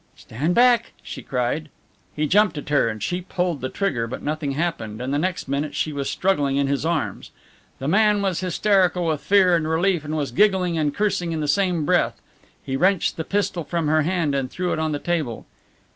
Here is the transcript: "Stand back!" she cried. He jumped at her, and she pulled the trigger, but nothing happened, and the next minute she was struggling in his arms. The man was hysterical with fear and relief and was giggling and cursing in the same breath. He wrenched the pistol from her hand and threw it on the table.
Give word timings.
"Stand 0.15 0.55
back!" 0.55 0.93
she 1.03 1.21
cried. 1.21 1.69
He 2.15 2.25
jumped 2.25 2.57
at 2.57 2.69
her, 2.69 2.89
and 2.89 3.03
she 3.03 3.21
pulled 3.21 3.61
the 3.61 3.69
trigger, 3.69 4.07
but 4.07 4.23
nothing 4.23 4.53
happened, 4.53 4.99
and 4.99 5.13
the 5.13 5.19
next 5.19 5.47
minute 5.47 5.75
she 5.75 5.93
was 5.93 6.09
struggling 6.09 6.55
in 6.57 6.65
his 6.65 6.87
arms. 6.87 7.29
The 7.77 7.87
man 7.87 8.23
was 8.23 8.39
hysterical 8.39 9.05
with 9.05 9.21
fear 9.21 9.55
and 9.55 9.67
relief 9.69 10.03
and 10.03 10.17
was 10.17 10.31
giggling 10.31 10.75
and 10.75 10.91
cursing 10.91 11.33
in 11.33 11.39
the 11.39 11.47
same 11.47 11.85
breath. 11.85 12.19
He 12.63 12.75
wrenched 12.75 13.15
the 13.15 13.23
pistol 13.23 13.63
from 13.63 13.87
her 13.89 14.01
hand 14.01 14.33
and 14.33 14.49
threw 14.49 14.73
it 14.73 14.79
on 14.79 14.91
the 14.91 14.97
table. 14.97 15.45